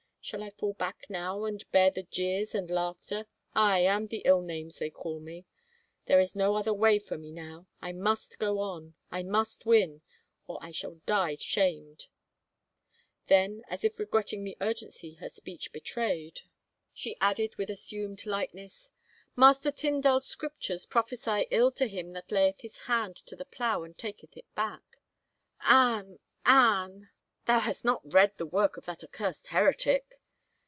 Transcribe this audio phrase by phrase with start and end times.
[0.23, 4.41] Shall I fall back now and bear the jeers and laughter, aye, and the ill
[4.41, 5.47] names they call me?
[6.05, 10.03] There is no other way for me now— I must go on, I must win,
[10.45, 12.05] or I shall die shamed!"
[13.29, 16.41] Then, as if regretting the urgency her speech betrayed,
[16.93, 17.69] 167 THE FAVOR OF KINGS she added with
[18.09, 18.91] assumed lightness,"
[19.35, 23.97] Master Tyndall's Scriptures prophesy ill to him that layeth his hand to the plough and
[23.97, 24.97] taketh it back.""
[25.65, 27.09] Anne— Anne—
[27.51, 30.19] thou hast not read the work of that accursed heretic